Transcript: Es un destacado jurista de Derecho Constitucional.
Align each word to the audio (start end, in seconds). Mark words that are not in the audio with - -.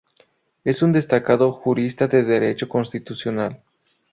Es 0.63 0.81
un 0.81 0.93
destacado 0.93 1.51
jurista 1.51 2.07
de 2.07 2.23
Derecho 2.23 2.67
Constitucional. 2.67 3.61